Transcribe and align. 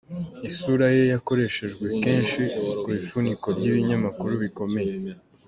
Isura 0.49 0.85
ye 0.95 1.03
yakoreshejwe 1.13 1.85
kenshi 2.03 2.41
ku 2.83 2.89
bifuniko 2.97 3.47
by’ibinyamakuru 3.57 4.33
bikomeye. 4.43 4.93